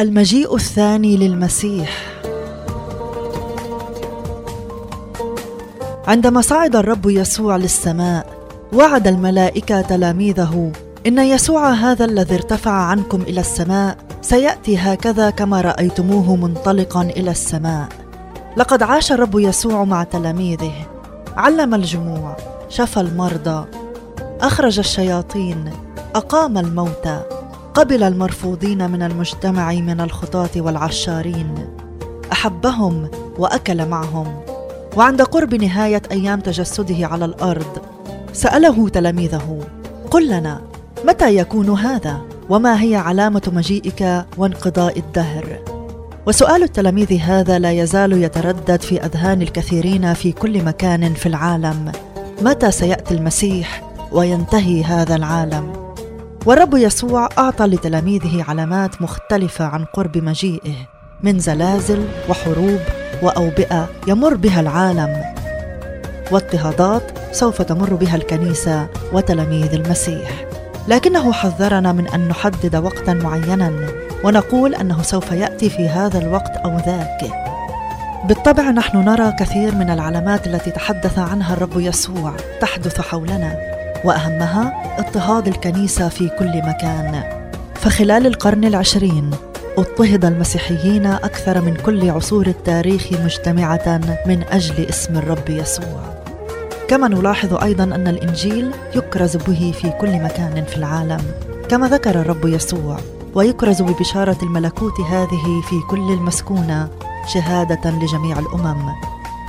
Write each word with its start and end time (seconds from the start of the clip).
المجيء 0.00 0.54
الثاني 0.54 1.16
للمسيح. 1.16 2.20
عندما 6.06 6.40
صعد 6.40 6.76
الرب 6.76 7.06
يسوع 7.06 7.56
للسماء 7.56 8.26
وعد 8.72 9.06
الملائكة 9.06 9.80
تلاميذه 9.80 10.72
إن 11.06 11.18
يسوع 11.18 11.70
هذا 11.70 12.04
الذي 12.04 12.34
ارتفع 12.34 12.70
عنكم 12.70 13.22
إلى 13.22 13.40
السماء 13.40 13.96
سيأتي 14.22 14.76
هكذا 14.76 15.30
كما 15.30 15.60
رأيتموه 15.60 16.36
منطلقا 16.36 17.02
إلى 17.02 17.30
السماء. 17.30 17.88
لقد 18.56 18.82
عاش 18.82 19.12
الرب 19.12 19.38
يسوع 19.38 19.84
مع 19.84 20.04
تلاميذه 20.04 20.86
علم 21.36 21.74
الجموع 21.74 22.36
شفى 22.68 23.00
المرضى 23.00 23.66
أخرج 24.40 24.78
الشياطين 24.78 25.72
أقام 26.14 26.58
الموتى. 26.58 27.33
قبل 27.74 28.02
المرفوضين 28.02 28.90
من 28.90 29.02
المجتمع 29.02 29.72
من 29.72 30.00
الخطاة 30.00 30.50
والعشارين. 30.56 31.54
أحبهم 32.32 33.08
وأكل 33.38 33.86
معهم. 33.86 34.26
وعند 34.96 35.22
قرب 35.22 35.54
نهاية 35.54 36.02
أيام 36.12 36.40
تجسده 36.40 37.06
على 37.06 37.24
الأرض 37.24 37.78
سأله 38.32 38.88
تلاميذه 38.88 39.60
قل 40.10 40.28
لنا 40.28 40.60
متى 41.04 41.36
يكون 41.36 41.70
هذا؟ 41.70 42.20
وما 42.50 42.82
هي 42.82 42.96
علامة 42.96 43.42
مجيئك 43.52 44.24
وانقضاء 44.38 44.98
الدهر؟ 44.98 45.58
وسؤال 46.26 46.62
التلاميذ 46.62 47.20
هذا 47.20 47.58
لا 47.58 47.72
يزال 47.72 48.22
يتردد 48.22 48.82
في 48.82 49.04
أذهان 49.04 49.42
الكثيرين 49.42 50.14
في 50.14 50.32
كل 50.32 50.64
مكان 50.64 51.14
في 51.14 51.26
العالم. 51.26 51.92
متى 52.42 52.70
سيأتي 52.70 53.14
المسيح 53.14 53.82
وينتهي 54.12 54.84
هذا 54.84 55.16
العالم؟ 55.16 55.83
والرب 56.46 56.74
يسوع 56.74 57.28
أعطى 57.38 57.64
لتلاميذه 57.64 58.44
علامات 58.48 59.02
مختلفة 59.02 59.64
عن 59.64 59.84
قرب 59.84 60.18
مجيئه 60.18 60.74
من 61.22 61.38
زلازل 61.38 62.04
وحروب 62.28 62.80
وأوبئة 63.22 63.88
يمر 64.08 64.34
بها 64.34 64.60
العالم 64.60 65.22
واضطهادات 66.32 67.02
سوف 67.32 67.62
تمر 67.62 67.94
بها 67.94 68.16
الكنيسة 68.16 68.88
وتلاميذ 69.12 69.72
المسيح. 69.72 70.46
لكنه 70.88 71.32
حذرنا 71.32 71.92
من 71.92 72.08
أن 72.08 72.28
نحدد 72.28 72.76
وقتا 72.76 73.14
معينا 73.14 73.72
ونقول 74.24 74.74
أنه 74.74 75.02
سوف 75.02 75.32
يأتي 75.32 75.70
في 75.70 75.88
هذا 75.88 76.18
الوقت 76.18 76.56
أو 76.56 76.76
ذاك. 76.76 77.20
بالطبع 78.24 78.70
نحن 78.70 78.96
نرى 78.96 79.32
كثير 79.38 79.74
من 79.74 79.90
العلامات 79.90 80.46
التي 80.46 80.70
تحدث 80.70 81.18
عنها 81.18 81.54
الرب 81.54 81.80
يسوع 81.80 82.32
تحدث 82.60 83.00
حولنا. 83.00 83.83
وأهمها 84.04 84.72
اضطهاد 84.98 85.48
الكنيسة 85.48 86.08
في 86.08 86.28
كل 86.38 86.62
مكان. 86.62 87.22
فخلال 87.74 88.26
القرن 88.26 88.64
العشرين 88.64 89.30
اضطهد 89.78 90.24
المسيحيين 90.24 91.06
أكثر 91.06 91.60
من 91.60 91.74
كل 91.74 92.10
عصور 92.10 92.46
التاريخ 92.46 93.08
مجتمعة 93.24 94.00
من 94.26 94.44
أجل 94.50 94.84
اسم 94.84 95.16
الرب 95.16 95.48
يسوع. 95.48 96.14
كما 96.88 97.08
نلاحظ 97.08 97.54
أيضا 97.54 97.84
أن 97.84 98.08
الإنجيل 98.08 98.70
يكرز 98.94 99.36
به 99.36 99.72
في 99.80 99.90
كل 99.90 100.22
مكان 100.22 100.64
في 100.64 100.76
العالم. 100.76 101.20
كما 101.68 101.88
ذكر 101.88 102.20
الرب 102.20 102.44
يسوع 102.46 102.96
ويكرز 103.34 103.82
ببشارة 103.82 104.38
الملكوت 104.42 105.00
هذه 105.00 105.62
في 105.68 105.80
كل 105.90 106.12
المسكونة 106.12 106.88
شهادة 107.26 107.90
لجميع 107.90 108.38
الأمم. 108.38 108.92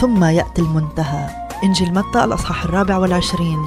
ثم 0.00 0.24
يأتي 0.24 0.62
المنتهى. 0.62 1.26
إنجيل 1.64 1.94
متى 1.94 2.24
الأصحاح 2.24 2.64
الرابع 2.64 2.96
والعشرين. 2.98 3.58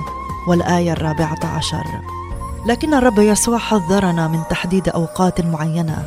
والآية 0.48 0.92
الرابعة 0.92 1.40
عشر. 1.44 1.84
لكن 2.66 2.94
الرب 2.94 3.20
يسوع 3.20 3.58
حذرنا 3.58 4.28
من 4.28 4.40
تحديد 4.50 4.90
أوقات 4.90 5.42
معينة. 5.42 6.04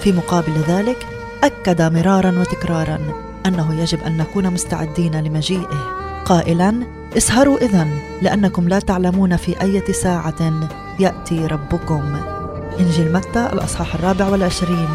في 0.00 0.12
مقابل 0.12 0.52
ذلك 0.68 1.06
أكد 1.44 1.82
مرارا 1.82 2.40
وتكرارا 2.40 2.98
أنه 3.46 3.74
يجب 3.80 4.02
أن 4.02 4.16
نكون 4.16 4.50
مستعدين 4.50 5.20
لمجيئه. 5.20 6.02
قائلا 6.24 6.74
اسهروا 7.16 7.58
اذا 7.58 7.88
لأنكم 8.22 8.68
لا 8.68 8.78
تعلمون 8.78 9.36
في 9.36 9.62
إيه 9.62 9.92
ساعة 9.92 10.52
يأتي 11.00 11.46
ربكم. 11.46 12.16
إنجيل 12.80 13.12
متى 13.12 13.48
الأصحاح 13.52 13.94
الرابع 13.94 14.28
والعشرين 14.28 14.88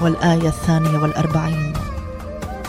والآية 0.00 0.48
الثانية 0.48 0.98
والأربعين. 0.98 1.72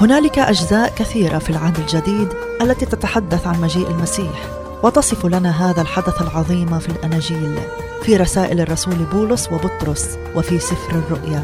هنالك 0.01 0.39
أجزاء 0.39 0.93
كثيرة 0.95 1.37
في 1.37 1.49
العهد 1.49 1.77
الجديد 1.79 2.27
التي 2.61 2.85
تتحدث 2.85 3.47
عن 3.47 3.61
مجيء 3.61 3.87
المسيح. 3.87 4.58
وتصف 4.83 5.25
لنا 5.25 5.69
هذا 5.69 5.81
الحدث 5.81 6.21
العظيم 6.21 6.79
في 6.79 6.89
الأناجيل 6.89 7.59
في 8.03 8.17
رسائل 8.17 8.61
الرسول 8.61 8.95
بولس 8.95 9.49
وبطرس 9.51 10.17
وفي 10.35 10.59
سفر 10.59 10.91
الرؤيا. 10.91 11.43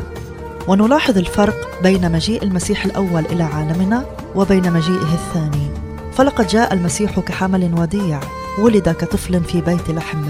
ونلاحظ 0.68 1.18
الفرق 1.18 1.84
بين 1.84 2.12
مجيء 2.12 2.44
المسيح 2.44 2.86
الأول 2.86 3.26
إلى 3.26 3.44
عالمنا 3.44 4.06
وبين 4.36 4.74
مجيئه 4.74 5.14
الثاني. 5.14 5.68
فلقد 6.14 6.48
جاء 6.48 6.74
المسيح 6.74 7.20
كحمل 7.20 7.80
وديع 7.80 8.20
ولد 8.60 8.90
كطفل 8.90 9.44
في 9.44 9.62
بيت 9.62 9.90
لحم. 9.90 10.24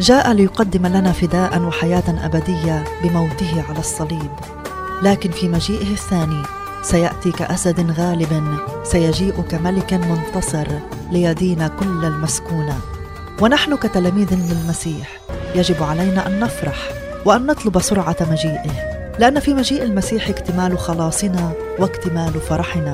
جاء 0.00 0.32
ليقدم 0.32 0.86
لنا 0.86 1.12
فداء 1.12 1.62
وحياة 1.62 2.26
أبدية 2.26 2.84
بموته 3.02 3.64
على 3.68 3.78
الصليب. 3.78 4.30
لكن 5.02 5.30
في 5.30 5.48
مجيئه 5.48 5.92
الثاني 5.92 6.42
سياتي 6.82 7.32
كاسد 7.32 7.90
غالب 7.90 8.58
سيجيء 8.84 9.40
كملك 9.40 9.94
منتصر 9.94 10.66
ليدين 11.10 11.66
كل 11.66 12.04
المسكونه 12.04 12.76
ونحن 13.40 13.76
كتلاميذ 13.76 14.34
للمسيح 14.34 15.20
يجب 15.54 15.82
علينا 15.82 16.26
أن 16.26 16.40
نفرح 16.40 16.76
وأن 17.24 17.46
نطلب 17.46 17.80
سرعة 17.80 18.16
مجيئه 18.30 18.92
لأن 19.18 19.40
في 19.40 19.54
مجيء 19.54 19.82
المسيح 19.82 20.28
اكتمال 20.28 20.78
خلاصنا 20.78 21.52
واكتمال 21.78 22.32
فرحنا. 22.32 22.92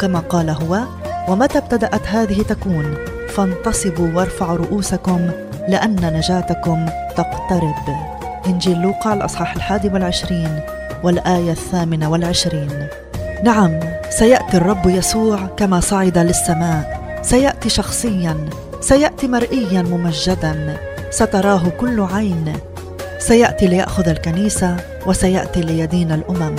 كما 0.00 0.18
قال 0.18 0.50
هو 0.50 0.80
ومتى 1.28 1.58
ابتدأت 1.58 2.06
هذه 2.06 2.42
تكون؟ 2.42 2.94
فانتصبوا 3.28 4.08
وارفعوا 4.14 4.56
رؤوسكم 4.56 5.30
لأن 5.68 6.12
نجاتكم 6.16 6.86
تقترب. 7.16 7.96
إنجيل 8.46 8.82
لوقا 8.82 9.12
الأصحاح 9.12 9.54
الحادي 9.54 9.88
والعشرين 9.88 10.60
والآية 11.02 11.50
الثامنة 11.50 12.10
والعشرين. 12.10 12.88
نعم 13.44 13.80
سيأتي 14.10 14.56
الرب 14.56 14.86
يسوع 14.86 15.46
كما 15.56 15.80
صعد 15.80 16.18
للسماء. 16.18 17.06
سيأتي 17.22 17.68
شخصيا 17.68 18.48
سيأتي 18.80 19.28
مرئيا 19.28 19.82
ممجدا. 19.82 20.76
ستراه 21.10 21.68
كل 21.80 22.00
عين. 22.00 22.52
سيأتي 23.18 23.66
ليأخذ 23.66 24.08
الكنيسة 24.08 24.76
وسيأتي 25.06 25.60
ليدين 25.60 26.12
الأمم. 26.12 26.56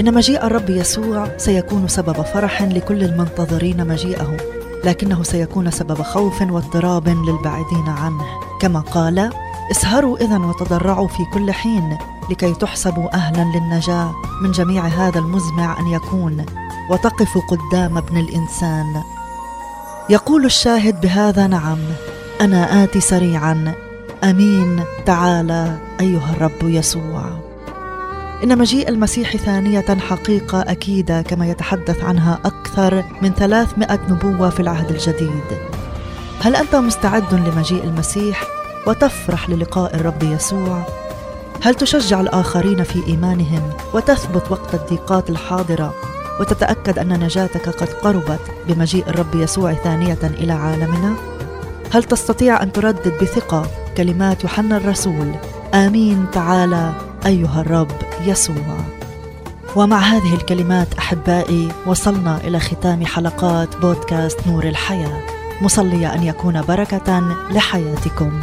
إن 0.00 0.14
مجيء 0.14 0.46
الرب 0.46 0.70
يسوع 0.70 1.28
سيكون 1.36 1.88
سبب 1.88 2.22
فرح 2.22 2.62
لكل 2.62 3.04
المنتظرين 3.04 3.86
مجيئه 3.86 4.36
لكنه 4.84 5.22
سيكون 5.22 5.70
سبب 5.70 6.02
خوف 6.02 6.42
واضطراب 6.42 7.08
للبعيدين 7.08 7.88
عنه. 7.88 8.24
كما 8.60 8.80
قال 8.80 9.30
اسهروا 9.70 10.18
اذا 10.18 10.38
وتضرعوا 10.38 11.08
في 11.08 11.24
كل 11.34 11.52
حين. 11.52 11.98
لكي 12.30 12.54
تحسبوا 12.54 13.14
أهلا 13.14 13.58
للنجاة. 13.58 14.14
من 14.42 14.50
جميع 14.50 14.86
هذا 14.86 15.18
المزمع 15.18 15.80
أن 15.80 15.86
يكون 15.86 16.46
وتقفوا 16.90 17.42
قدام 17.42 17.98
ابن 17.98 18.16
الإنسان. 18.16 19.02
يقول 20.10 20.44
الشاهد 20.44 21.00
بهذا 21.00 21.46
نعم 21.46 21.78
أنا 22.40 22.84
آتي 22.84 23.00
سريعا. 23.00 23.74
آمين. 24.24 24.84
تعالى 25.06 25.78
أيها 26.00 26.32
الرب 26.36 26.62
يسوع. 26.62 27.24
إن 28.44 28.58
مجيء 28.58 28.88
المسيح 28.88 29.36
ثانية 29.36 29.96
حقيقة 30.10 30.60
أكيدة 30.60 31.22
كما 31.22 31.46
يتحدث 31.46 32.04
عنها 32.04 32.38
أكثر 32.44 33.04
من 33.22 33.34
300 33.34 34.00
نبوة 34.08 34.50
في 34.50 34.60
العهد 34.60 34.90
الجديد. 34.90 35.44
هل 36.42 36.56
أنت 36.56 36.74
مستعد 36.74 37.34
لمجيء 37.34 37.84
المسيح؟ 37.84 38.42
وتفرح 38.86 39.50
للقاء 39.50 39.94
الرب 39.94 40.22
يسوع. 40.22 40.99
هل 41.62 41.74
تشجع 41.74 42.20
الآخرين 42.20 42.82
في 42.82 43.06
إيمانهم 43.06 43.70
وتثبت 43.94 44.50
وقت 44.50 44.74
الضيقات 44.74 45.30
الحاضرة 45.30 45.94
وتتأكد 46.40 46.98
أن 46.98 47.24
نجاتك 47.24 47.68
قد 47.68 47.88
قربت 47.88 48.40
بمجيء 48.68 49.08
الرب 49.08 49.34
يسوع 49.34 49.74
ثانية 49.74 50.18
إلى 50.22 50.52
عالمنا؟ 50.52 51.14
هل 51.92 52.04
تستطيع 52.04 52.62
أن 52.62 52.72
تردد 52.72 53.18
بثقة 53.22 53.66
كلمات 53.96 54.44
يوحنا 54.44 54.76
الرسول 54.76 55.32
آمين 55.74 56.26
تعالى 56.32 56.92
أيها 57.26 57.60
الرب 57.60 57.92
يسوع؟ 58.26 58.76
ومع 59.76 59.98
هذه 59.98 60.34
الكلمات 60.34 60.94
أحبائي 60.94 61.68
وصلنا 61.86 62.36
إلى 62.44 62.60
ختام 62.60 63.06
حلقات 63.06 63.76
بودكاست 63.76 64.46
نور 64.46 64.64
الحياة. 64.64 65.22
مصليه 65.62 66.14
أن 66.14 66.22
يكون 66.22 66.62
بركة 66.62 67.20
لحياتكم. 67.50 68.40